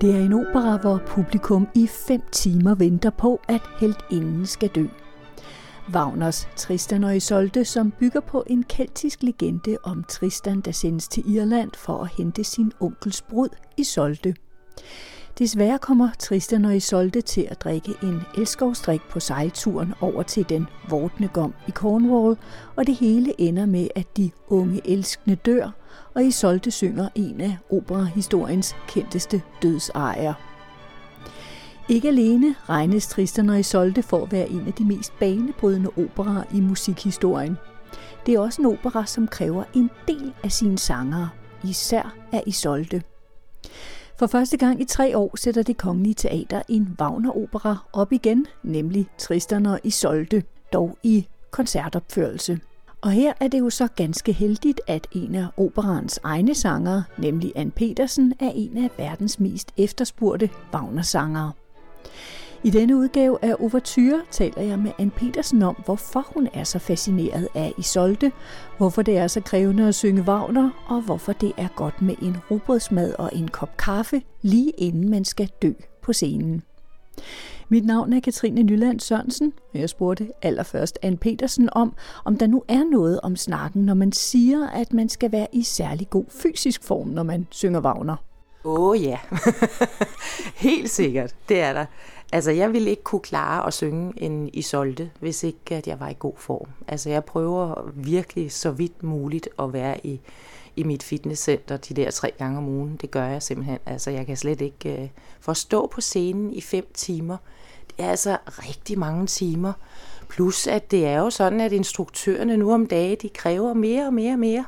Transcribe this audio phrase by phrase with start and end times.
[0.00, 4.86] Det er en opera, hvor publikum i fem timer venter på, at heltinden skal dø.
[5.94, 11.34] Wagners Tristan og Isolde, som bygger på en keltisk legende om Tristan, der sendes til
[11.34, 14.34] Irland for at hente sin onkels brud Isolde.
[15.38, 20.66] Desværre kommer Tristan og Isolde til at drikke en elskovsdrik på sejlturen over til den
[20.88, 22.36] vortne gom i Cornwall,
[22.76, 25.70] og det hele ender med, at de unge elskende dør,
[26.14, 30.34] og Isolde synger en af operahistoriens kendteste dødsejere.
[31.88, 36.42] Ikke alene regnes Tristan og Isolde for at være en af de mest banebrydende operer
[36.54, 37.58] i musikhistorien.
[38.26, 41.28] Det er også en opera, som kræver en del af sine sangere,
[41.64, 43.02] især af Isolde.
[44.18, 49.06] For første gang i tre år sætter det kongelige teater en Wagner-opera op igen, nemlig
[49.18, 52.60] Tristan og Isolde, dog i koncertopførelse.
[53.00, 57.52] Og her er det jo så ganske heldigt, at en af operans egne sangere, nemlig
[57.56, 61.52] Ann Petersen, er en af verdens mest efterspurgte Wagner-sangere.
[62.64, 66.78] I denne udgave af Overture taler jeg med Anne Petersen om, hvorfor hun er så
[66.78, 68.30] fascineret af Isolde,
[68.76, 72.36] hvorfor det er så krævende at synge Wagner, og hvorfor det er godt med en
[72.50, 76.62] rugbrødsmad og en kop kaffe, lige inden man skal dø på scenen.
[77.68, 82.46] Mit navn er Katrine Nyland Sørensen, og jeg spurgte allerførst Anne Petersen om, om der
[82.46, 86.24] nu er noget om snakken, når man siger, at man skal være i særlig god
[86.42, 88.16] fysisk form, når man synger Wagner.
[88.64, 89.18] Åh oh, ja,
[90.68, 91.84] helt sikkert, det er der.
[92.32, 96.08] Altså, jeg ville ikke kunne klare at synge en Isolde, hvis ikke at jeg var
[96.08, 96.68] i god form.
[96.88, 100.20] Altså, jeg prøver virkelig så vidt muligt at være i,
[100.76, 102.96] i mit fitnesscenter de der tre gange om ugen.
[103.00, 103.78] Det gør jeg simpelthen.
[103.86, 105.08] Altså, jeg kan slet ikke øh,
[105.48, 107.36] uh, stå på scenen i fem timer.
[107.88, 109.72] Det er altså rigtig mange timer.
[110.28, 114.14] Plus, at det er jo sådan, at instruktørerne nu om dagen, de kræver mere og
[114.14, 114.64] mere og mere.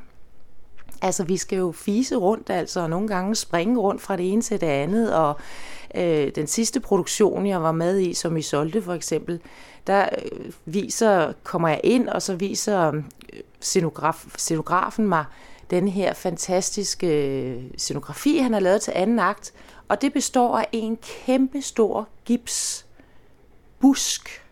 [1.03, 4.43] Altså, vi skal jo fise rundt, altså, og nogle gange springe rundt fra det ene
[4.43, 5.41] til det andet, og
[5.95, 9.41] øh, den sidste produktion, jeg var med i, som i solgte for eksempel,
[9.86, 13.02] der øh, viser, kommer jeg ind, og så viser øh,
[13.61, 15.24] scenograf, scenografen mig
[15.70, 19.53] den her fantastiske øh, scenografi, han har lavet til anden akt,
[19.89, 22.86] og det består af en kæmpe stor gips
[23.80, 24.42] busk,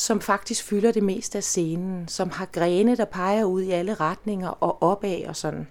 [0.00, 3.94] som faktisk fylder det meste af scenen, som har grene, der peger ud i alle
[3.94, 5.68] retninger og opad og sådan.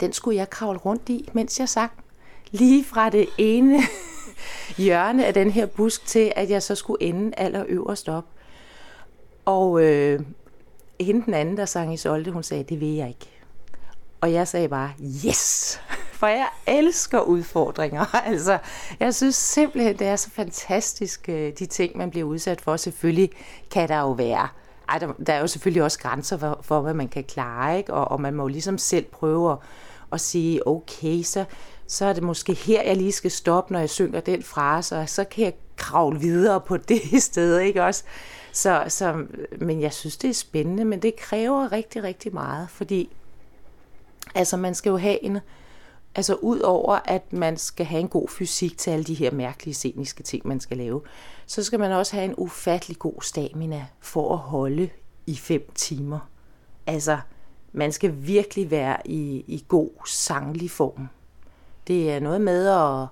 [0.00, 1.92] Den skulle jeg kravle rundt i, mens jeg sang.
[2.50, 3.80] Lige fra det ene
[4.78, 8.24] hjørne af den her busk til, at jeg så skulle ende allerøverst op.
[9.44, 10.20] Og øh,
[11.00, 13.30] hende den anden, der sang i Solte, hun sagde, det vil jeg ikke.
[14.20, 14.92] Og jeg sagde bare,
[15.26, 15.80] yes!
[16.22, 18.04] For jeg elsker udfordringer.
[18.26, 18.58] Altså,
[19.00, 22.76] jeg synes simpelthen, det er så fantastisk, øh, de ting, man bliver udsat for.
[22.76, 23.30] Selvfølgelig
[23.70, 24.48] kan der jo være
[24.88, 27.94] ej, der, der er jo selvfølgelig også grænser for, for hvad man kan klare, ikke?
[27.94, 29.58] Og, og man må jo ligesom selv prøve at,
[30.12, 31.44] at sige, okay, så,
[31.86, 35.08] så er det måske her, jeg lige skal stoppe, når jeg synger den frase, og
[35.08, 38.04] så kan jeg kravle videre på det sted, ikke også?
[38.52, 39.24] Så, så,
[39.58, 43.10] men jeg synes, det er spændende, men det kræver rigtig, rigtig meget, fordi
[44.34, 45.38] altså, man skal jo have en,
[46.14, 49.74] altså ud over, at man skal have en god fysik til alle de her mærkelige
[49.74, 51.00] sceniske ting, man skal lave,
[51.46, 54.88] så skal man også have en ufattelig god stamina for at holde
[55.26, 56.18] i fem timer.
[56.86, 57.18] Altså,
[57.72, 61.08] man skal virkelig være i, i god sanglig form.
[61.86, 63.06] Det er noget med at,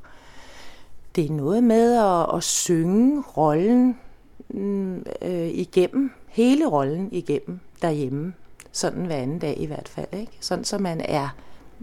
[1.16, 3.98] det er noget med at, at synge rollen
[4.48, 8.34] mm, øh, igennem, hele rollen igennem derhjemme.
[8.72, 10.08] Sådan hver anden dag i hvert fald.
[10.12, 10.32] Ikke?
[10.40, 11.28] Sådan så man er,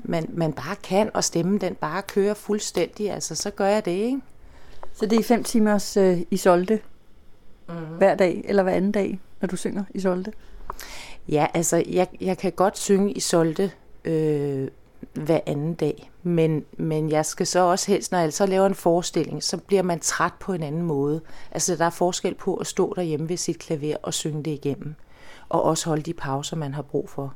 [0.04, 3.12] man, man bare kan, og stemmen den bare kører fuldstændig.
[3.12, 4.22] Altså, så gør jeg det, ikke?
[4.94, 6.80] Så det er fem timers øh, Isolde
[7.70, 7.98] mm-hmm.
[7.98, 10.32] hver dag, eller hver anden dag, når du synger Isolde?
[11.30, 13.72] Ja, altså, jeg, jeg kan godt synge Isolde
[14.06, 14.68] øh,
[15.14, 16.12] hver anden dag.
[16.24, 19.84] Men, men jeg skal så også helst, når jeg så laver en forestilling, så bliver
[19.84, 21.22] man træt på en anden måde.
[21.52, 24.96] Altså der er forskel på at stå derhjemme ved sit klaver og synge det igennem.
[25.50, 27.34] Og også holde de pauser, man har brug for.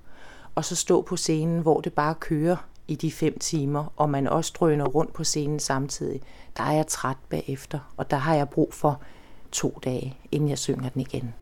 [0.55, 2.55] Og så stå på scenen, hvor det bare kører
[2.87, 6.21] i de fem timer, og man også drøner rundt på scenen samtidig.
[6.57, 9.01] Der er jeg træt bagefter, og der har jeg brug for
[9.51, 11.33] to dage, inden jeg synger den igen.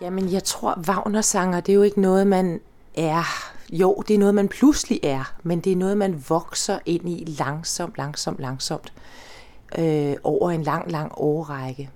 [0.00, 2.60] Jamen, jeg tror, Wagner-sanger, det er jo ikke noget, man
[2.94, 3.24] er.
[3.72, 7.24] Jo, det er noget, man pludselig er, men det er noget, man vokser ind i
[7.38, 8.92] langsomt, langsomt, langsomt
[9.78, 11.90] øh, over en lang, lang årrække.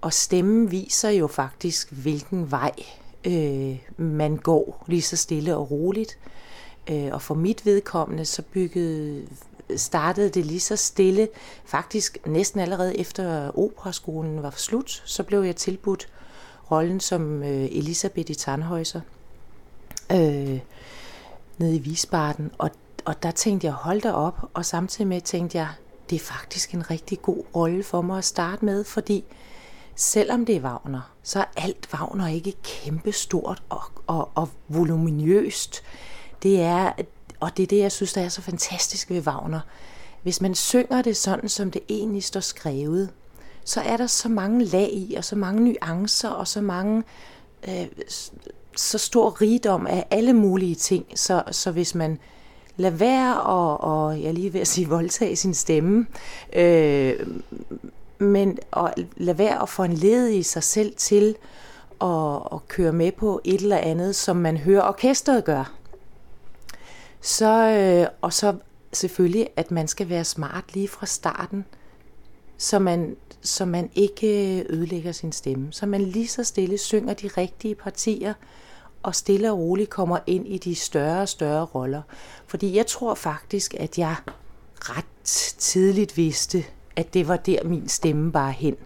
[0.00, 2.72] Og stemmen viser jo faktisk, hvilken vej
[3.24, 6.18] øh, man går lige så stille og roligt.
[6.90, 9.26] Øh, og for mit vedkommende, så byggede,
[9.76, 11.28] startede det lige så stille.
[11.64, 16.08] Faktisk næsten allerede efter operaskolen var slut, så blev jeg tilbudt
[16.70, 19.00] rollen som øh, Elisabeth i Tannhäuser
[20.12, 20.60] øh,
[21.58, 22.70] nede i Visbarten, Og,
[23.04, 24.50] og der tænkte jeg, hold da op.
[24.54, 25.68] Og samtidig med tænkte jeg,
[26.10, 29.24] det er faktisk en rigtig god rolle for mig at starte med, fordi
[29.94, 35.82] selvom det er Wagner, så er alt Wagner ikke kæmpestort og, og, og voluminøst.
[36.42, 36.92] Det er,
[37.40, 39.60] og det er det, jeg synes, der er så fantastisk ved Wagner.
[40.22, 43.10] Hvis man synger det sådan, som det egentlig står skrevet,
[43.70, 47.02] så er der så mange lag i, og så mange nuancer, og så mange
[47.68, 47.86] øh,
[48.76, 51.06] så stor rigdom af alle mulige ting.
[51.14, 52.18] Så, så hvis man
[52.76, 56.06] lader være og, og jeg lige ved at sige voldtage sin stemme,
[56.52, 57.26] øh,
[58.18, 61.36] men og lade være at få en led i sig selv til
[62.00, 65.72] at, at køre med på et eller andet, som man hører orkestret gør.
[67.20, 68.54] Så, øh, og så
[68.92, 71.64] selvfølgelig, at man skal være smart lige fra starten,
[72.60, 75.72] så man, så man ikke ødelægger sin stemme.
[75.72, 78.34] Så man lige så stille synger de rigtige partier,
[79.02, 82.02] og stille og roligt kommer ind i de større og større roller.
[82.46, 84.16] Fordi jeg tror faktisk, at jeg
[84.80, 85.04] ret
[85.58, 86.64] tidligt vidste,
[86.96, 88.76] at det var der min stemme bare hen.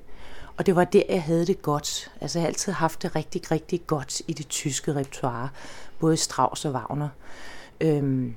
[0.56, 2.12] Og det var der, jeg havde det godt.
[2.20, 5.48] Altså jeg har altid haft det rigtig, rigtig godt i det tyske repertoire.
[5.98, 7.08] Både Strauss og Wagner.
[7.80, 8.36] Øhm,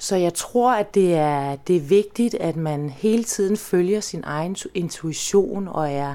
[0.00, 4.22] så jeg tror, at det er, det er vigtigt, at man hele tiden følger sin
[4.24, 6.14] egen intuition og er,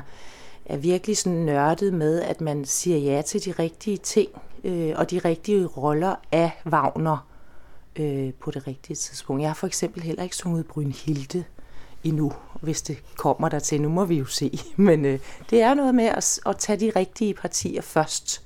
[0.65, 4.30] er virkelig sådan nørdet med, at man siger ja til de rigtige ting
[4.63, 7.27] øh, og de rigtige roller af Wagner
[7.96, 9.42] øh, på det rigtige tidspunkt.
[9.42, 11.44] Jeg har for eksempel heller ikke sunget Brynhilde
[12.03, 13.82] endnu, hvis det kommer der til.
[13.82, 14.60] Nu må vi jo se.
[14.75, 18.42] Men øh, det er noget med at, at tage de rigtige partier først,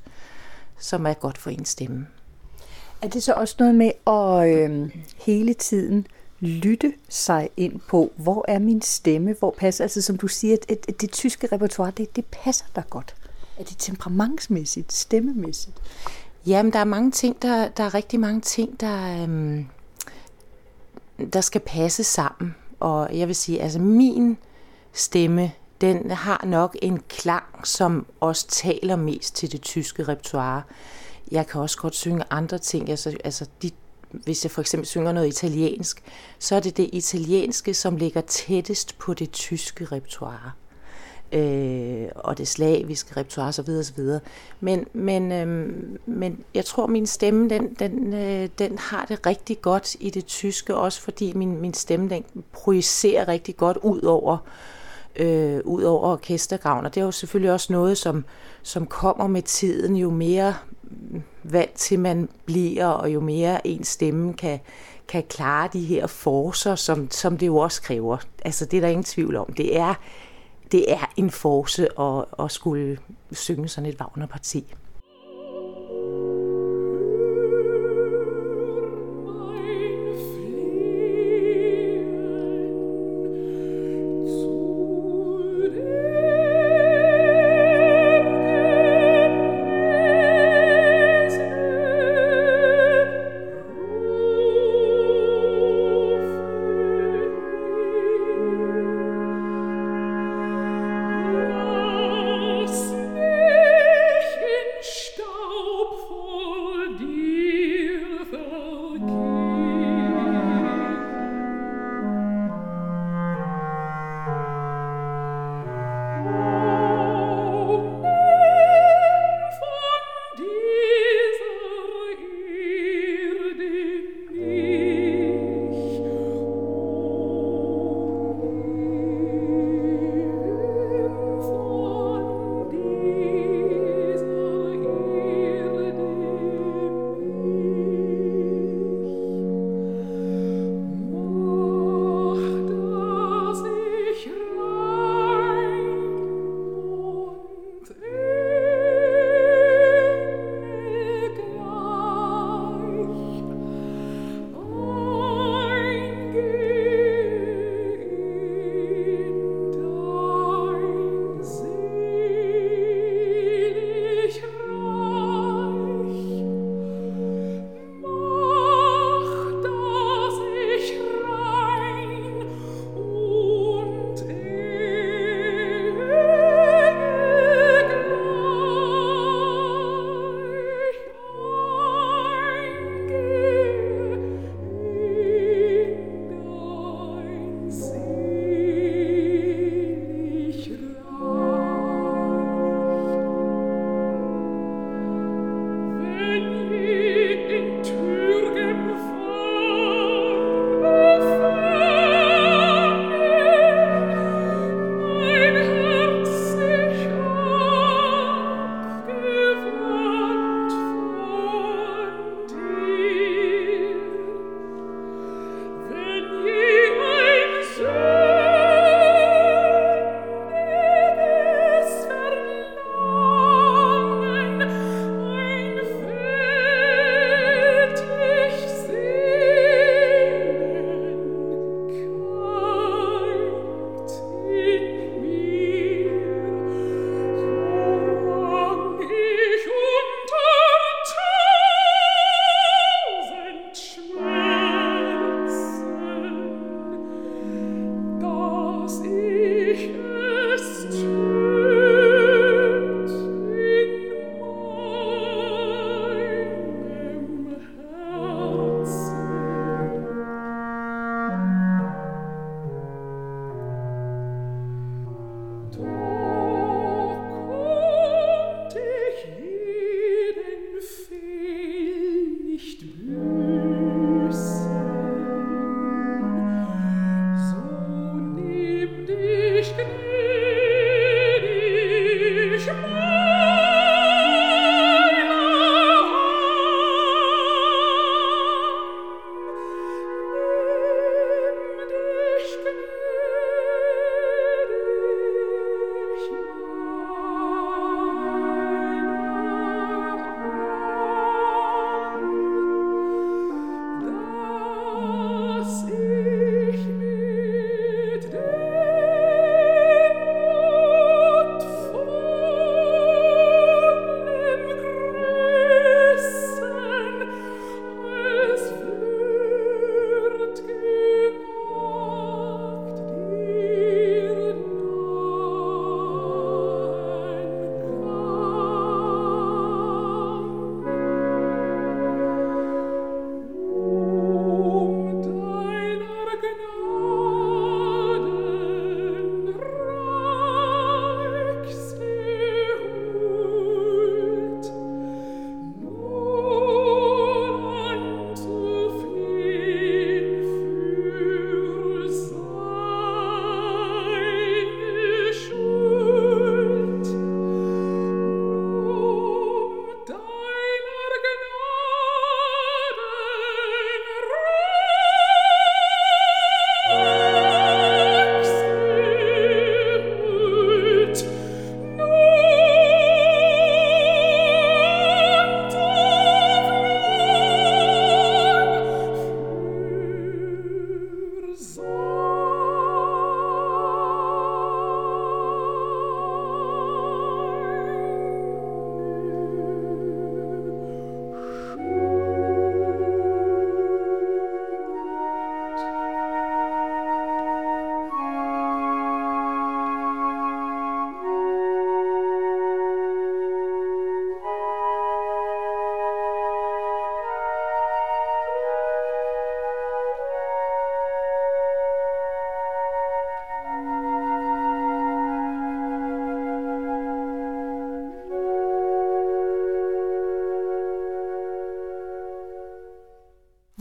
[0.79, 2.07] som er godt for en stemme.
[3.01, 6.07] Er det så også noget med at øh, hele tiden
[6.39, 10.85] lytte sig ind på, hvor er min stemme, hvor passer, altså som du siger, at,
[10.87, 13.15] at det tyske repertoire, det, det passer der godt.
[13.59, 15.75] Er det temperamentsmæssigt, stemmemæssigt?
[16.45, 19.65] Jamen, der er mange ting, der, der er rigtig mange ting, der, øhm,
[21.33, 22.55] der skal passe sammen.
[22.79, 24.37] Og jeg vil sige, altså min
[24.93, 25.51] stemme,
[25.81, 30.61] den har nok en klang, som også taler mest til det tyske repertoire.
[31.31, 33.71] Jeg kan også godt synge andre ting, altså, altså de,
[34.11, 36.03] hvis jeg for eksempel synger noget italiensk,
[36.39, 40.51] så er det det italienske, som ligger tættest på det tyske repertoire
[41.31, 43.69] øh, og det slaviske repertoire osv.
[43.69, 44.03] osv.
[44.59, 45.73] Men, men, øh,
[46.05, 50.25] men jeg tror, min stemme, den, den, øh, den har det rigtig godt i det
[50.25, 54.37] tyske, også fordi min, min stemme, den projicerer rigtig godt ud over
[55.15, 56.85] øh, ud over orkestergraven.
[56.85, 58.25] Og det er jo selvfølgelig også noget, som,
[58.63, 60.55] som kommer med tiden, jo mere
[61.43, 64.59] vant til man bliver, og jo mere en stemme kan,
[65.07, 68.17] kan klare de her forser, som, som det jo også kræver.
[68.45, 69.53] Altså det er der ingen tvivl om.
[69.53, 69.93] Det er
[70.71, 72.97] det er en force at, at skulle
[73.31, 74.75] synge sådan et Wagner-parti.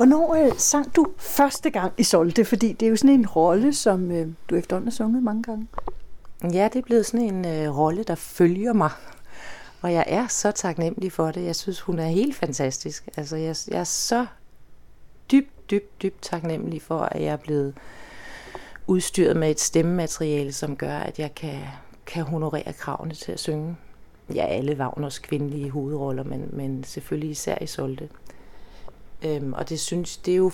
[0.07, 2.45] Hvornår øh, sang du første gang i Solte?
[2.45, 5.67] Fordi det er jo sådan en rolle, som øh, du efterhånden har sunget mange gange.
[6.43, 8.91] Ja, det er blevet sådan en øh, rolle, der følger mig.
[9.83, 11.45] Og jeg er så taknemmelig for det.
[11.45, 13.09] Jeg synes, hun er helt fantastisk.
[13.17, 14.27] Altså, jeg, jeg er så
[15.31, 17.75] dybt, dybt, dybt taknemmelig for, at jeg er blevet
[18.87, 21.59] udstyret med et stemmemateriale, som gør, at jeg kan,
[22.07, 23.77] kan honorere kravene til at synge.
[24.35, 28.09] Ja, alle Wagners kvindelige hovedroller, men, men selvfølgelig især i Solte.
[29.25, 30.53] Øhm, og det synes, det er jo,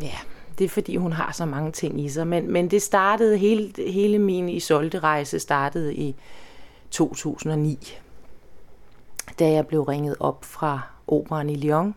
[0.00, 0.14] ja,
[0.58, 2.26] det er fordi hun har så mange ting i sig.
[2.26, 6.14] Men, men det startede, hele, hele min Isolde-rejse startede i
[6.90, 7.98] 2009,
[9.38, 11.94] da jeg blev ringet op fra operan i Lyon,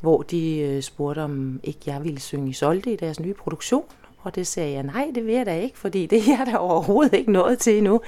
[0.00, 3.84] hvor de øh, spurgte, om ikke jeg ville synge Isolde i deres nye produktion.
[4.28, 6.56] Og det sagde jeg, nej, det vil jeg da ikke, fordi det er jeg da
[6.56, 8.00] overhovedet ikke nået til endnu.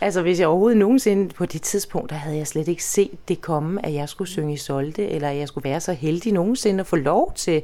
[0.00, 3.40] Altså hvis jeg overhovedet nogensinde, på det tidspunkt, der havde jeg slet ikke set det
[3.40, 6.80] komme, at jeg skulle synge i Solte, eller at jeg skulle være så heldig nogensinde
[6.80, 7.62] at få lov til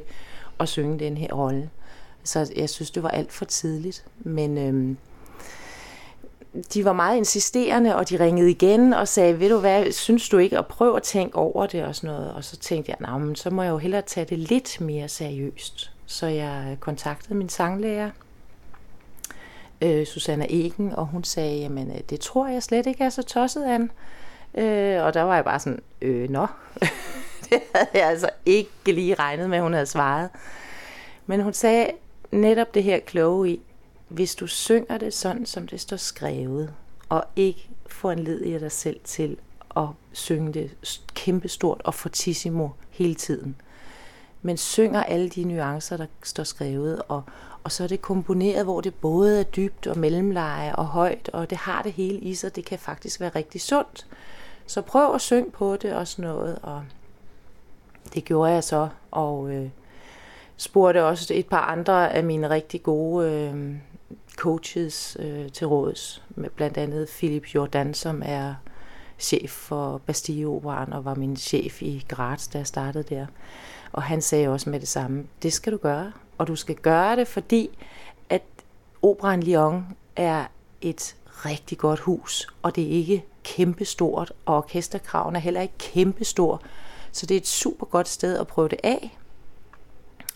[0.59, 1.69] at synge den her rolle.
[2.23, 4.05] Så jeg synes, det var alt for tidligt.
[4.19, 4.97] Men øhm,
[6.73, 10.37] de var meget insisterende, og de ringede igen og sagde, ved du hvad, synes du
[10.37, 12.33] ikke at prøve at tænke over det og sådan noget?
[12.33, 15.07] Og så tænkte jeg, nej, men så må jeg jo hellere tage det lidt mere
[15.07, 15.91] seriøst.
[16.09, 18.11] Så jeg kontaktede min sanglærer,
[19.81, 23.23] øh, Susanna Egen, og hun sagde, jamen øh, det tror jeg slet ikke er så
[23.23, 23.91] tosset an.
[24.55, 26.47] Øh, og der var jeg bare sådan, øh, nå.
[27.49, 30.29] det havde jeg altså ikke lige regnet med, at hun havde svaret.
[31.25, 31.91] Men hun sagde
[32.31, 33.61] netop det her kloge i,
[34.07, 36.73] hvis du synger det sådan, som det står skrevet,
[37.09, 39.37] og ikke får en led i dig selv til
[39.77, 43.55] at synge det kæmpestort og fortissimo hele tiden,
[44.41, 47.23] men synger alle de nuancer, der står skrevet, og,
[47.63, 51.49] og så er det komponeret, hvor det både er dybt og mellemleje og højt, og
[51.49, 52.55] det har det hele i sig.
[52.55, 54.07] Det kan faktisk være rigtig sundt.
[54.67, 56.83] Så prøv at synge på det og sådan noget, og
[58.13, 59.69] det gjorde jeg så, og øh,
[60.57, 63.75] spurgte også et par andre af mine rigtig gode øh,
[64.37, 68.53] coaches øh, til råds, med blandt andet Philip Jordan, som er
[69.19, 73.25] chef for Bastille Operan og var min chef i Graz, da jeg startede der.
[73.93, 77.15] Og han sagde også med det samme, det skal du gøre, og du skal gøre
[77.15, 77.69] det, fordi
[78.29, 78.41] at
[79.01, 80.45] Operan Lyon er
[80.81, 86.61] et rigtig godt hus, og det er ikke kæmpestort, og orkesterkraven er heller ikke kæmpestor,
[87.11, 89.17] så det er et super godt sted at prøve det af.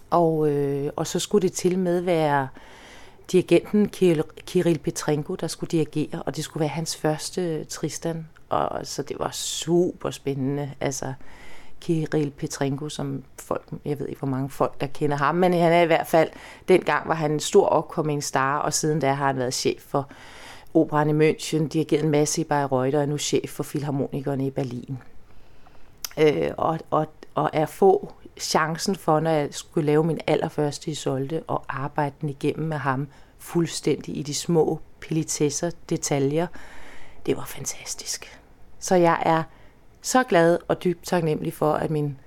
[0.10, 2.48] Og, øh, og så skulle det til med være
[3.32, 3.89] dirigenten
[4.46, 8.28] Kirill Petrenko, der skulle dirigere, og det skulle være hans første Tristan.
[8.50, 10.72] Og så det var super spændende.
[10.80, 11.13] Altså,
[11.84, 15.74] Kirill Petrenko, som folk, jeg ved ikke, hvor mange folk, der kender ham, men han
[15.74, 16.30] er i hvert fald,
[16.67, 20.10] dengang var han en stor opkommende star, og siden da har han været chef for
[20.74, 24.50] Operan i München, dirigeret en masse i Bayreuth, og er nu chef for Philharmonikerne i
[24.50, 24.98] Berlin.
[26.19, 31.43] Øh, og, og, og er få chancen for, når jeg skulle lave min allerførste Isolde,
[31.48, 36.48] og arbejde den igennem med ham fuldstændig i de små pilitesser, detaljer.
[37.26, 38.39] Det var fantastisk.
[38.80, 39.43] Så jeg er
[40.04, 42.18] så glad og dybt taknemmelig for, at min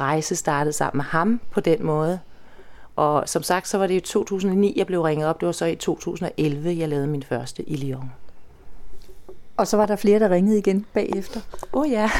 [0.00, 2.20] rejse startede sammen med ham på den måde.
[2.96, 5.40] Og som sagt, så var det i 2009, jeg blev ringet op.
[5.40, 8.12] Det var så i 2011, jeg lavede min første i Lyon.
[9.56, 11.40] Og så var der flere, der ringede igen bagefter?
[11.72, 12.10] Åh oh, ja,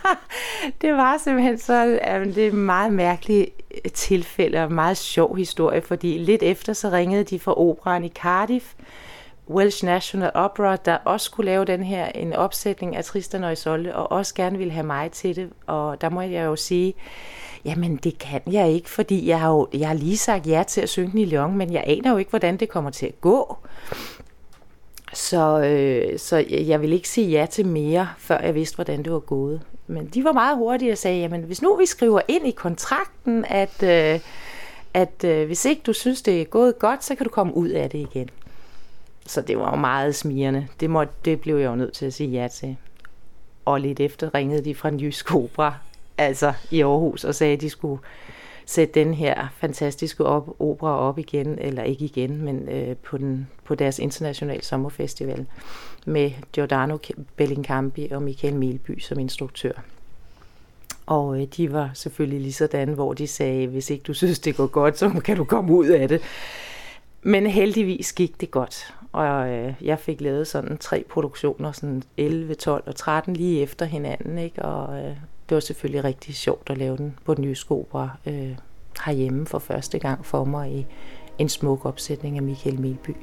[0.82, 3.50] det var simpelthen så det er et meget mærkeligt
[3.94, 8.74] tilfælde og meget sjov historie, fordi lidt efter så ringede de fra operan i Cardiff,
[9.48, 13.94] Welsh National Opera, der også skulle lave den her en opsætning af Tristan og Isolde,
[13.94, 15.50] og også gerne ville have mig til det.
[15.66, 16.94] Og der må jeg jo sige,
[17.64, 20.80] jamen det kan jeg ikke, fordi jeg har jo jeg har lige sagt ja til
[20.80, 23.20] at synge den i Lyon, men jeg aner jo ikke, hvordan det kommer til at
[23.20, 23.56] gå.
[25.12, 29.12] Så, øh, så jeg vil ikke sige ja til mere, før jeg vidste, hvordan det
[29.12, 29.60] var gået.
[29.86, 33.44] Men de var meget hurtige og sagde, jamen hvis nu vi skriver ind i kontrakten,
[33.48, 34.20] at, øh,
[34.94, 37.68] at øh, hvis ikke du synes, det er gået godt, så kan du komme ud
[37.68, 38.28] af det igen.
[39.26, 40.68] Så det var jo meget smirende.
[40.80, 42.76] Det, må, det blev jeg jo nødt til at sige ja til.
[43.64, 45.74] Og lidt efter ringede de fra en jysk opera,
[46.18, 48.00] altså i Aarhus, og sagde, at de skulle
[48.66, 53.48] sætte den her fantastiske op, opera op igen, eller ikke igen, men øh, på, den,
[53.64, 55.46] på deres internationale sommerfestival
[56.06, 56.98] med Giordano
[57.36, 59.72] Bellincampi og Michael Melby som instruktør.
[61.06, 64.56] Og øh, de var selvfølgelig lige sådan, hvor de sagde, hvis ikke du synes, det
[64.56, 66.20] går godt, så kan du komme ud af det.
[67.22, 72.54] Men heldigvis gik det godt, og øh, jeg fik lavet sådan tre produktioner, sådan 11,
[72.54, 74.62] 12 og 13 lige efter hinanden, ikke?
[74.62, 75.16] og øh,
[75.48, 78.56] det var selvfølgelig rigtig sjovt at lave den på den jyske opera øh,
[79.04, 80.86] herhjemme for første gang for mig i
[81.38, 83.16] en smuk opsætning af Michael Melby.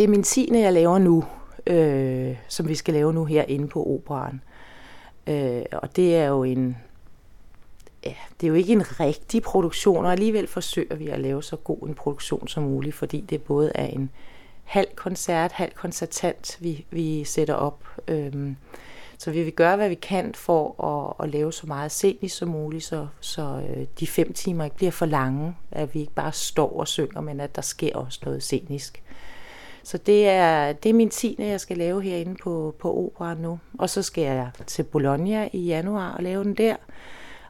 [0.00, 1.24] Det er min tiende, jeg laver nu,
[1.66, 4.40] øh, som vi skal lave nu her inde på operan.
[5.26, 6.76] Øh, og det er jo en,
[8.04, 11.56] ja, det er jo ikke en rigtig produktion, og alligevel forsøger vi at lave så
[11.56, 14.10] god en produktion som muligt, fordi det både er en
[14.64, 17.84] halv koncert, halv koncertant, vi, vi sætter op.
[18.08, 18.56] Øhm,
[19.18, 22.48] så vi vil gøre, hvad vi kan for at, at lave så meget scenisk som
[22.48, 26.32] muligt, så, så øh, de fem timer ikke bliver for lange, at vi ikke bare
[26.32, 29.02] står og synger, men at der sker også noget scenisk.
[29.90, 33.58] Så det er, det er min tiende, jeg skal lave herinde på, på opera nu.
[33.78, 36.76] Og så skal jeg til Bologna i januar og lave den der.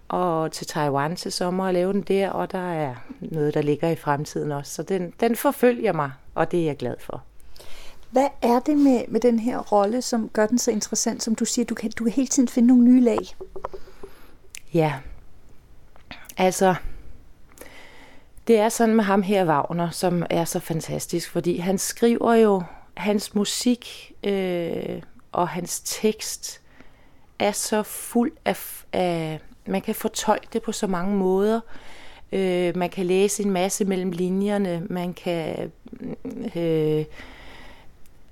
[0.09, 2.31] Og til Taiwan til sommer og lave den der.
[2.31, 4.75] Og der er noget, der ligger i fremtiden også.
[4.75, 7.23] Så den, den forfølger mig, og det er jeg glad for.
[8.11, 11.45] Hvad er det med, med den her rolle, som gør den så interessant, som du
[11.45, 13.19] siger, du kan, du kan hele tiden finde nogle nye lag?
[14.75, 14.95] Ja,
[16.37, 16.75] altså,
[18.51, 22.63] det er sådan med ham her, Wagner, som er så fantastisk, fordi han skriver jo,
[22.95, 26.61] hans musik øh, og hans tekst
[27.39, 31.61] er så fuld af, af, man kan fortolke det på så mange måder.
[32.33, 35.73] Øh, man kan læse en masse mellem linjerne, man kan,
[36.57, 37.05] øh,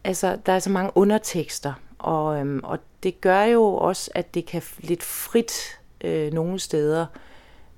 [0.04, 4.46] altså der er så mange undertekster, og, øh, og det gør jo også, at det
[4.46, 7.07] kan lidt frit øh, nogle steder,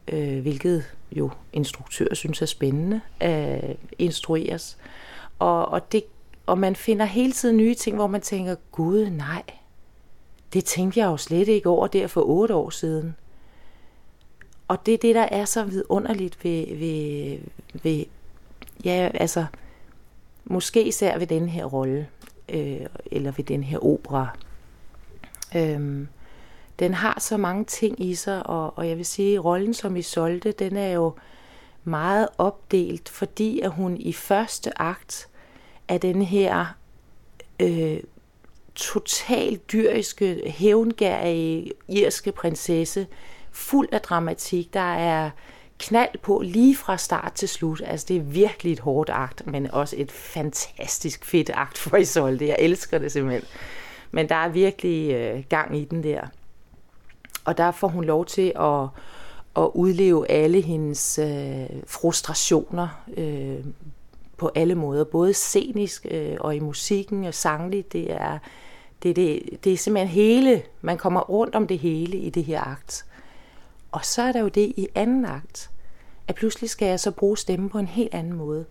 [0.08, 4.78] øh, hvilket jo instruktører synes er spændende at instrueres.
[5.38, 6.04] Og, og, det,
[6.46, 9.42] og man finder hele tiden nye ting, hvor man tænker, gud nej,
[10.52, 13.16] det tænkte jeg jo slet ikke over der for otte år siden.
[14.68, 17.38] Og det er det, der er så vidunderligt ved, ved,
[17.82, 18.04] ved
[18.84, 19.46] ja, altså,
[20.44, 22.08] måske især ved den her rolle,
[22.48, 24.36] øh, eller ved den her opera.
[25.56, 26.06] Øh,
[26.80, 29.96] den har så mange ting i sig, og, og jeg vil sige, at rollen som
[29.96, 31.14] Isolde, den er jo
[31.84, 35.28] meget opdelt, fordi at hun i første akt
[35.88, 36.66] er den her
[37.60, 38.00] øh,
[38.74, 43.06] totalt dyriske, hævngærige irske prinsesse,
[43.52, 44.74] fuld af dramatik.
[44.74, 45.30] Der er
[45.78, 47.82] knald på lige fra start til slut.
[47.86, 52.46] Altså, det er virkelig et hårdt akt, men også et fantastisk fedt akt for Isolde.
[52.46, 53.44] Jeg elsker det simpelthen.
[54.10, 56.20] Men der er virkelig øh, gang i den der.
[57.50, 58.88] Og der får hun lov til at,
[59.56, 63.64] at udleve alle hendes øh, frustrationer øh,
[64.36, 67.92] på alle måder, både scenisk øh, og i musikken og sangligt.
[67.92, 68.38] Det er,
[69.02, 72.60] det, det, det er simpelthen hele, man kommer rundt om det hele i det her
[72.60, 73.04] akt.
[73.92, 75.70] Og så er der jo det i anden akt,
[76.28, 78.64] at pludselig skal jeg så bruge stemmen på en helt anden måde.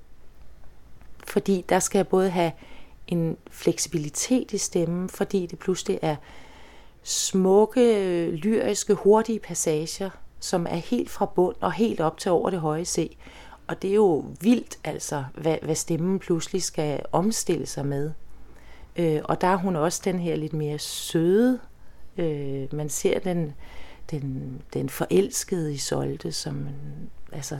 [1.27, 2.51] Fordi der skal jeg både have
[3.07, 6.15] en fleksibilitet i stemmen, fordi det pludselig er
[7.03, 10.09] smukke, lyriske, hurtige passager,
[10.39, 13.17] som er helt fra bund og helt op til over det høje C.
[13.67, 18.11] Og det er jo vildt, altså, hvad, hvad stemmen pludselig skal omstille sig med.
[18.95, 21.59] Øh, og der er hun også den her lidt mere søde.
[22.17, 23.53] Øh, man ser den,
[24.11, 26.67] den, den forelskede Isolde, som,
[27.31, 27.59] altså,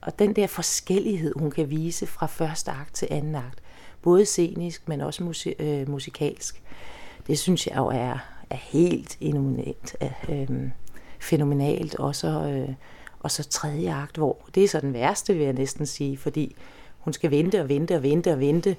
[0.00, 3.58] og den der forskellighed, hun kan vise fra første akt til anden akt,
[4.02, 6.62] både scenisk, men også musik, øh, musikalsk,
[7.26, 8.18] det synes jeg jo er,
[8.50, 9.96] er helt enormt
[10.28, 10.70] øh,
[11.20, 11.94] fænomenalt.
[11.94, 12.74] Og så, øh,
[13.20, 16.56] og så tredje akt, hvor det er så den værste, vil jeg næsten sige, fordi
[16.98, 18.76] hun skal vente og vente og vente og vente.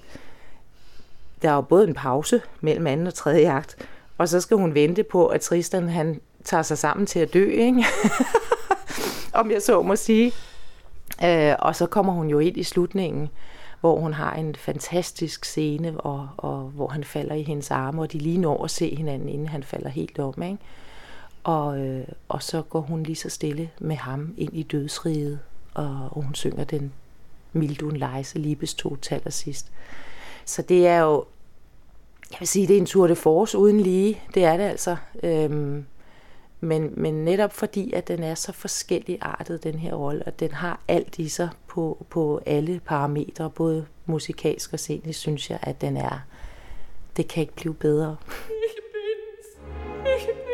[1.42, 3.76] Der er jo både en pause mellem anden og tredje akt,
[4.18, 7.50] og så skal hun vente på, at Tristan han tager sig sammen til at dø,
[7.50, 7.86] ikke?
[9.34, 10.32] om jeg så må sige.
[11.26, 13.30] Øh, og så kommer hun jo ind i slutningen,
[13.88, 18.12] hvor hun har en fantastisk scene, og, og hvor han falder i hendes arme, og
[18.12, 20.44] de lige når at se hinanden, inden han falder helt om.
[20.44, 20.58] Ikke?
[21.44, 25.40] Og, øh, og så går hun lige så stille med ham ind i dødsriget,
[25.74, 26.94] og, og hun synger den
[27.54, 29.72] Mildun Leise Libes to taler sidst.
[30.46, 31.26] Så det er jo,
[32.32, 34.22] jeg vil sige, det er en tur de force uden lige.
[34.34, 34.96] Det er det altså.
[35.24, 35.86] Øhm,
[36.60, 40.52] men, men netop fordi, at den er så forskellig artet, den her rolle, og den
[40.52, 45.82] har alt i sig på, på alle parametre, både musikalsk og scenisk, synes jeg, at
[45.82, 46.20] den er,
[47.18, 48.16] det kan ikke blive bedre.
[48.28, 49.60] Ich bin's,
[50.18, 50.47] ich bin's.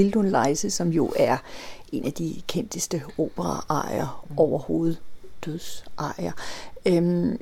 [0.00, 1.36] Mildun Leise, som jo er
[1.92, 4.38] en af de kendteste operaarier mm.
[4.38, 5.00] overhovedet,
[5.44, 6.32] dødsarier.
[6.86, 7.40] Øhm,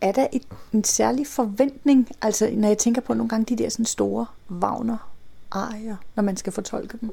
[0.00, 3.68] er der et, en særlig forventning, altså når jeg tænker på nogle gange de der
[3.68, 7.10] sådan store Wagner-arier, når man skal fortolke dem?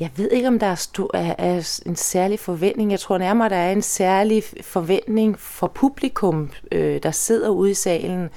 [0.00, 2.90] Jeg ved ikke, om der er, stor, er, er en særlig forventning.
[2.90, 7.74] Jeg tror nærmere, der er en særlig forventning for publikum, øh, der sidder ude i
[7.74, 8.28] salen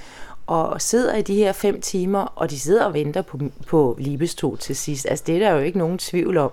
[0.48, 4.58] og sidder i de her fem timer, og de sidder og venter på, på Libestol
[4.58, 5.06] til sidst.
[5.10, 6.52] Altså det er der jo ikke nogen tvivl om.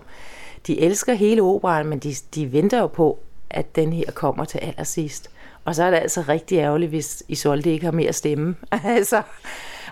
[0.66, 3.18] De elsker hele operaen, men de, de venter jo på,
[3.51, 5.30] at den her kommer til allersidst.
[5.64, 8.57] Og så er det altså rigtig ærgerligt, hvis Isolde ikke har mere stemme.
[8.84, 9.22] altså,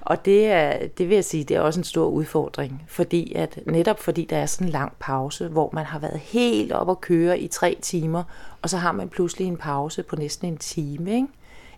[0.01, 3.59] og det, er, det vil jeg sige, det er også en stor udfordring, fordi at
[3.67, 7.01] netop fordi der er sådan en lang pause, hvor man har været helt op at
[7.01, 8.23] køre i tre timer,
[8.63, 11.29] og så har man pludselig en pause på næsten en time, ikke?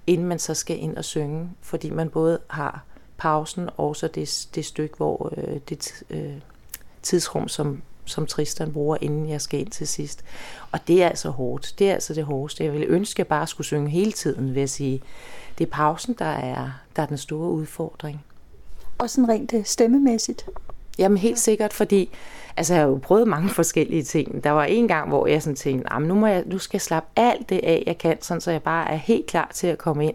[0.07, 2.85] Inden man så skal ind og synge, fordi man både har
[3.19, 6.35] pausen og så det, det stykke, hvor øh, det øh,
[7.03, 10.25] tidsrum, som, som Tristan bruger, inden jeg skal ind til sidst.
[10.73, 11.75] Og det er altså hårdt.
[11.79, 12.65] Det er altså det hårdeste.
[12.65, 15.03] Jeg ville ønske, at jeg bare skulle synge hele tiden, vil jeg sige.
[15.59, 18.25] Det er pausen, der er, der er den store udfordring.
[18.99, 20.47] Og sådan rent øh, stemmemæssigt?
[20.99, 22.11] Jamen helt sikkert, fordi
[22.57, 24.45] altså, jeg har jo prøvet mange forskellige ting.
[24.45, 27.09] Der var en gang, hvor jeg sådan tænkte, nu, må jeg, nu skal jeg slappe
[27.17, 30.07] alt det af, jeg kan, sådan, så jeg bare er helt klar til at komme
[30.07, 30.15] ind.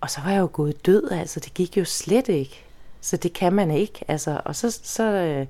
[0.00, 2.64] Og så var jeg jo gået død, altså det gik jo slet ikke.
[3.00, 4.04] Så det kan man ikke.
[4.08, 5.46] Altså, og så, så, øh,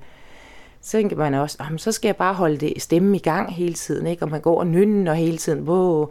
[0.81, 4.07] så tænker man også, så skal jeg bare holde det stemme i gang hele tiden,
[4.07, 4.23] ikke?
[4.23, 5.69] og man går og nynner hele tiden.
[5.69, 6.09] Wow.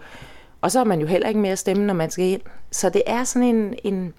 [0.61, 2.41] Og så har man jo heller ikke mere stemme, når man skal ind.
[2.71, 4.15] Så det er sådan en, en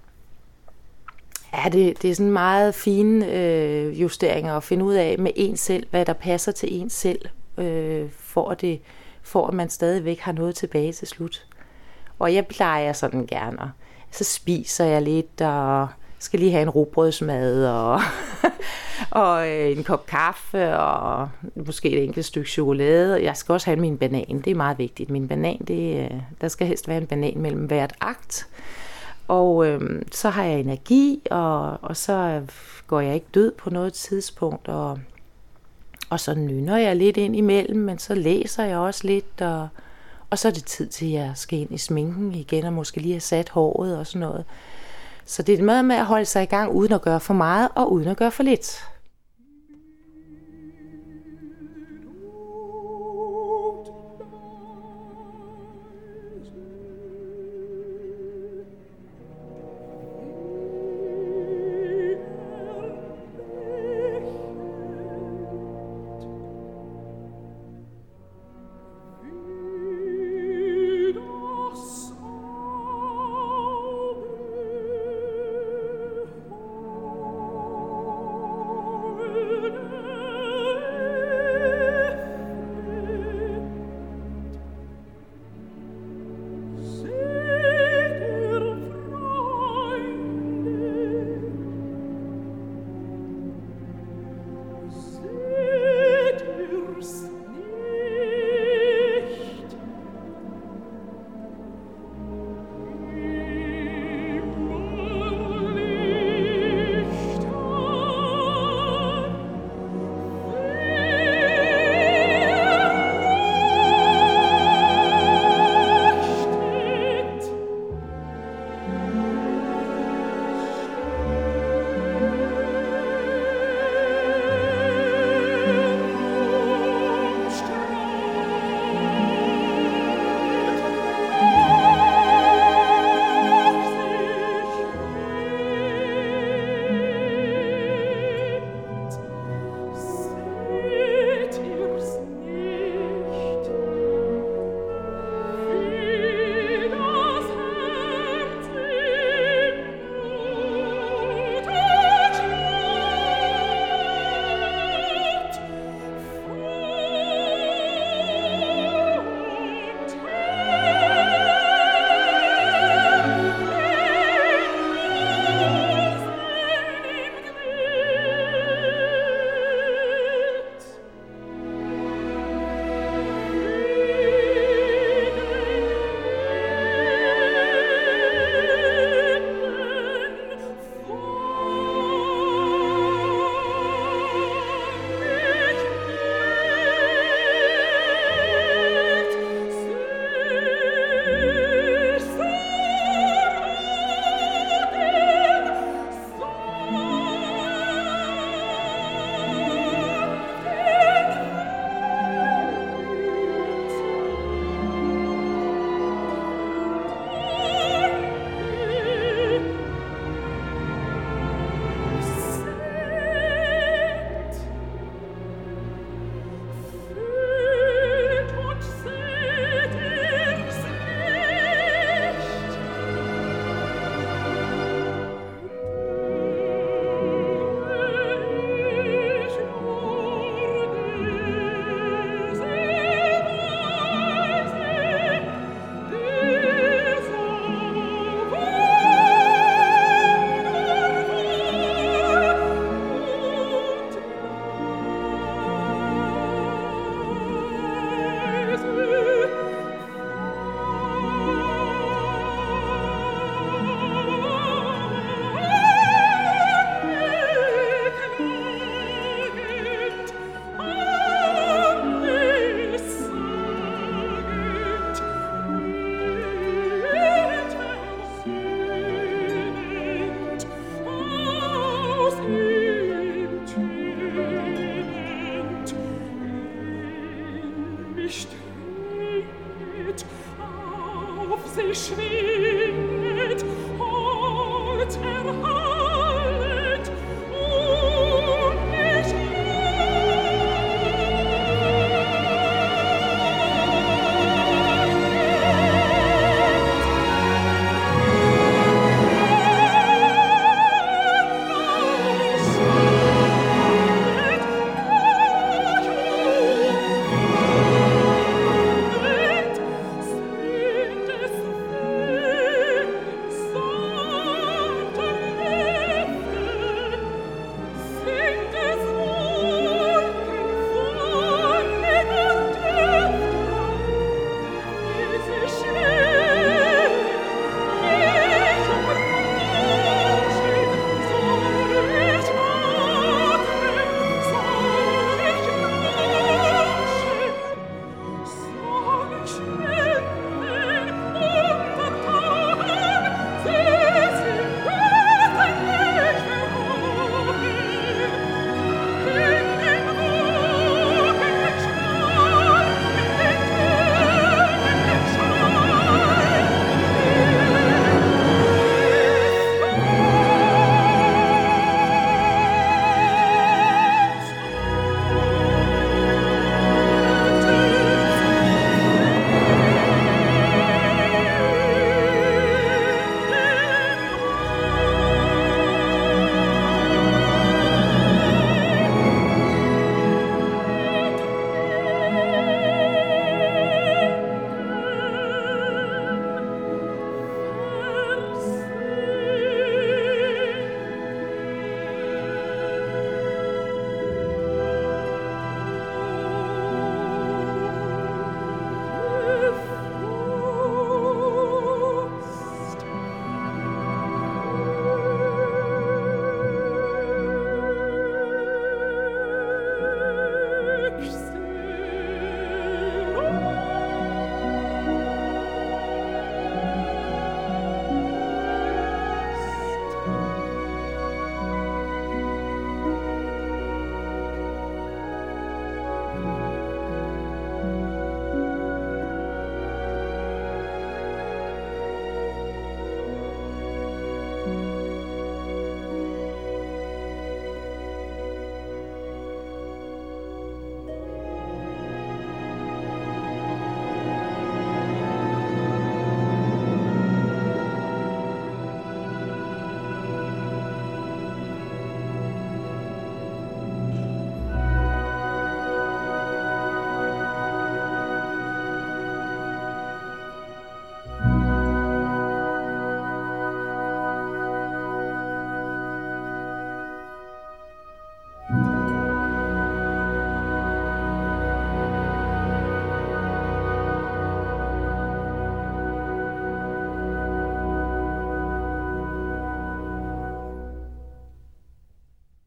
[1.57, 5.57] Ja, det, det er sådan meget fine øh, justeringer at finde ud af med en
[5.57, 7.19] selv, hvad der passer til en selv,
[7.57, 8.81] øh, for, at det,
[9.21, 11.45] for at man stadigvæk har noget tilbage til slut.
[12.19, 13.69] Og jeg plejer sådan gerne, og
[14.11, 15.87] så spiser jeg lidt, og
[16.19, 18.01] skal lige have en robrødsmad, og,
[19.23, 23.23] og øh, en kop kaffe, og måske et enkelt stykke chokolade.
[23.23, 25.09] Jeg skal også have min banan, det er meget vigtigt.
[25.09, 28.47] Min banan, det, øh, der skal helst være en banan mellem hvert akt.
[29.27, 32.41] Og øh, så har jeg energi, og, og så
[32.87, 34.99] går jeg ikke død på noget tidspunkt, og,
[36.09, 39.67] og så nynner jeg lidt ind imellem, men så læser jeg også lidt, og,
[40.29, 42.99] og så er det tid til, at jeg skal ind i sminken igen, og måske
[42.99, 44.45] lige have sat håret og sådan noget.
[45.25, 47.69] Så det er meget med at holde sig i gang, uden at gøre for meget,
[47.75, 48.83] og uden at gøre for lidt.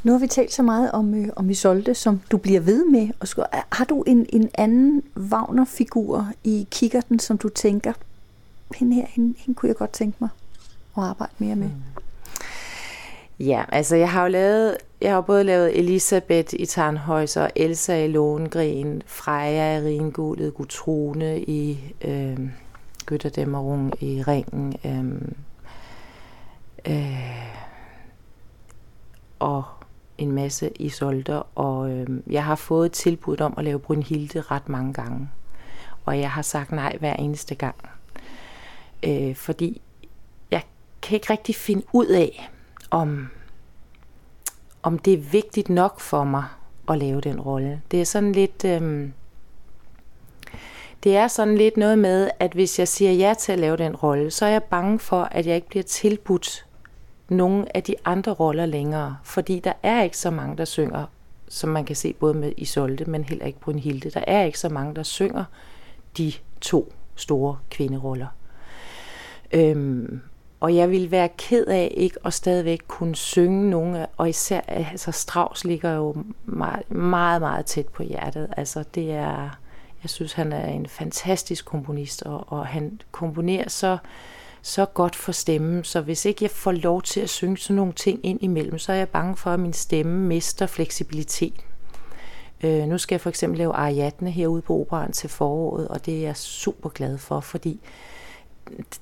[0.08, 3.08] Nu har vi talt så meget om, øh, om Isolde, som du bliver ved med.
[3.20, 7.92] Og skal, har du en, en anden Wagner-figur i kikkerten, som du tænker,
[8.76, 10.28] hende her, hende, hende kunne jeg godt tænke mig
[10.96, 11.66] at arbejde mere med?
[11.66, 13.46] Mm.
[13.46, 18.08] Ja, altså jeg har jo lavet, jeg har både lavet Elisabeth i Tarnhøjser, Elsa i
[18.08, 22.38] Långren, Freja i Ringgulet, Gutrone i øh,
[23.10, 27.58] Götterdämmerung i Ringen, øh, øh,
[29.38, 29.64] og
[30.18, 34.68] en masse i isolder, og øh, jeg har fået tilbud om at lave Brynhilde ret
[34.68, 35.28] mange gange.
[36.04, 37.76] Og jeg har sagt nej hver eneste gang.
[39.02, 39.80] Øh, fordi
[40.50, 40.62] jeg
[41.02, 42.50] kan ikke rigtig finde ud af,
[42.90, 43.28] om,
[44.82, 46.44] om det er vigtigt nok for mig
[46.88, 47.82] at lave den rolle.
[47.90, 48.64] Det er sådan lidt...
[48.64, 49.08] Øh,
[51.04, 53.96] det er sådan lidt noget med, at hvis jeg siger ja til at lave den
[53.96, 56.66] rolle, så er jeg bange for, at jeg ikke bliver tilbudt
[57.28, 61.04] nogle af de andre roller længere, fordi der er ikke så mange, der synger,
[61.48, 64.10] som man kan se både med Isolde, men heller ikke på en Hilde.
[64.10, 65.44] Der er ikke så mange, der synger
[66.18, 68.26] de to store kvinderoller.
[69.52, 70.20] Øhm,
[70.60, 75.12] og jeg vil være ked af ikke at stadigvæk kunne synge nogle, og især, altså
[75.12, 78.48] Strauss ligger jo meget, meget, meget tæt på hjertet.
[78.56, 79.58] Altså det er,
[80.02, 83.98] jeg synes han er en fantastisk komponist, og, og han komponerer så, øh,
[84.62, 87.92] så godt for stemmen, så hvis ikke jeg får lov til at synge sådan nogle
[87.92, 91.54] ting ind imellem, så er jeg bange for, at min stemme mister fleksibilitet.
[92.64, 96.16] Øh, nu skal jeg for eksempel lave Ariadne herude på operan til foråret, og det
[96.16, 97.80] er jeg super glad for, fordi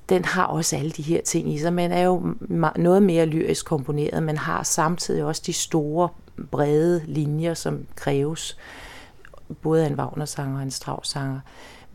[0.09, 1.73] den har også alle de her ting i sig.
[1.73, 2.35] Man er jo
[2.75, 6.09] noget mere lyrisk komponeret, men har samtidig også de store,
[6.51, 8.57] brede linjer, som kræves
[9.61, 11.39] både af en Wagner-sanger og en Strauss-sanger.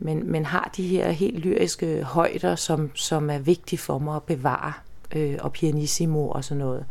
[0.03, 4.23] Men, men har de her helt lyriske højder, som, som er vigtige for mig at
[4.23, 4.73] bevare,
[5.15, 6.85] øh, og pianissimo og sådan noget.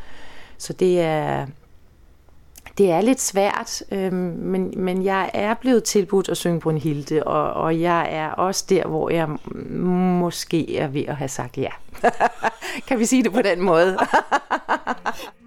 [0.59, 1.47] Så det er,
[2.79, 7.53] det er lidt svært, øh, men, men jeg er blevet tilbudt at synge Brunhilde, og,
[7.53, 9.29] og jeg er også der, hvor jeg
[10.21, 11.71] måske er ved at have sagt ja.
[12.89, 13.99] kan vi sige det på den måde?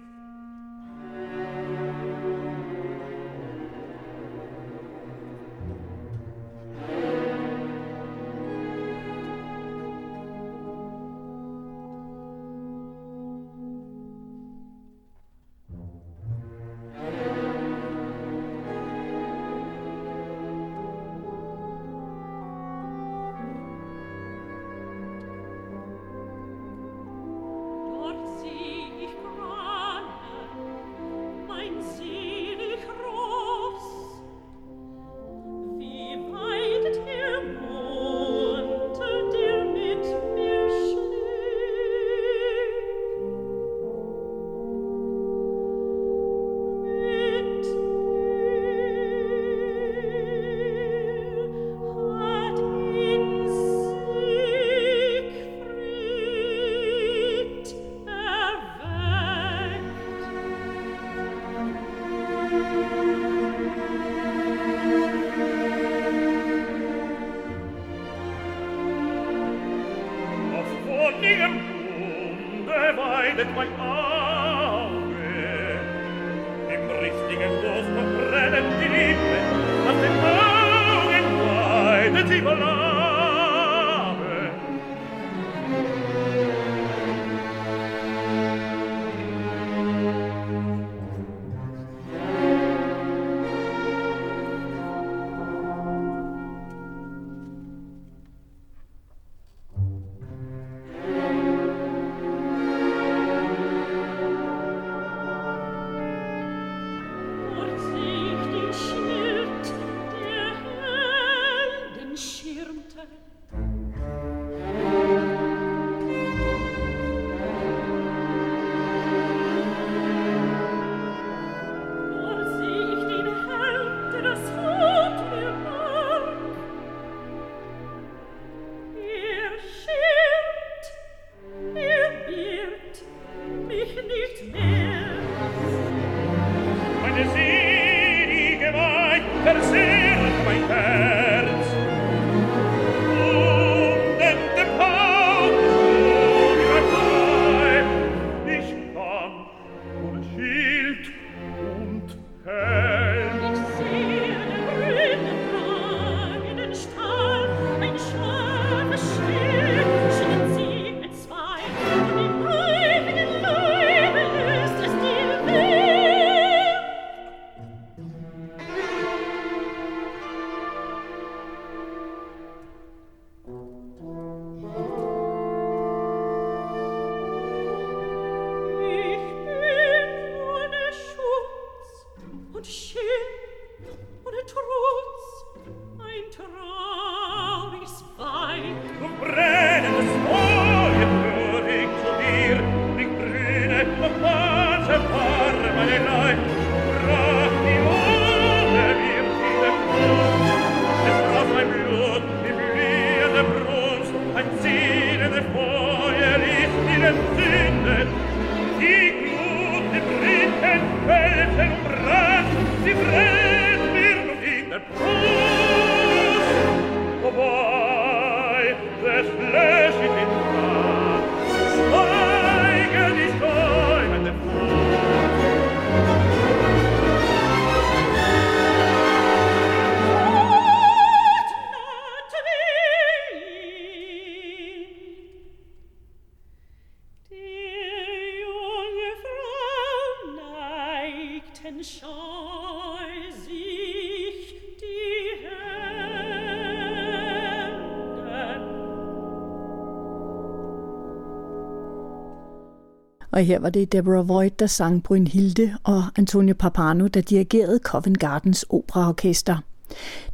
[253.36, 258.18] Og her var det Deborah Voigt, der sang Brynhilde, og Antonio Papano, der dirigerede Covent
[258.18, 259.56] Gardens operaorkester.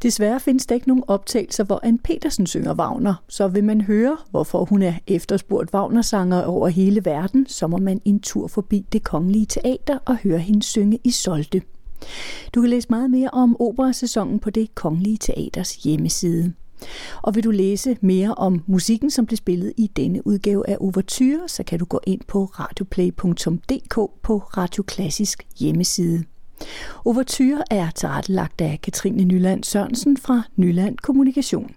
[0.03, 4.17] Desværre findes der ikke nogen optagelser, hvor Ann Petersen synger Wagner, så vil man høre,
[4.31, 9.05] hvorfor hun er efterspurgt Wagner-sanger over hele verden, så må man en tur forbi det
[9.05, 11.63] kongelige teater og høre hende synge i Solte.
[12.55, 16.53] Du kan læse meget mere om operasæsonen på det kongelige teaters hjemmeside.
[17.23, 21.49] Og vil du læse mere om musikken, som blev spillet i denne udgave af Overture,
[21.49, 26.25] så kan du gå ind på radioplay.dk på Radio Klassisk hjemmeside.
[27.05, 31.71] Overture er tilrettelagt af Katrine Nyland Sørensen fra Nyland Kommunikation.